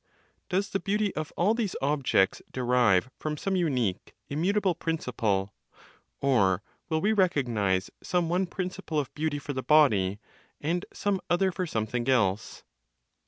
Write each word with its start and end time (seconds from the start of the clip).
Does 0.49 0.71
the 0.71 0.79
beauty 0.79 1.15
of 1.15 1.31
all 1.37 1.53
these 1.53 1.75
objects 1.79 2.41
derive 2.51 3.11
from 3.19 3.37
some 3.37 3.55
unique, 3.55 4.15
immutable 4.29 4.73
principle, 4.73 5.53
or 6.19 6.63
will 6.89 6.99
we 7.01 7.13
recognize 7.13 7.91
some 8.01 8.27
one 8.27 8.47
principle 8.47 8.97
of 8.97 9.13
beauty 9.13 9.37
for 9.37 9.53
the 9.53 9.61
body, 9.61 10.19
and 10.59 10.87
some 10.91 11.21
other 11.29 11.51
for 11.51 11.67
something 11.67 12.09
else? 12.09 12.63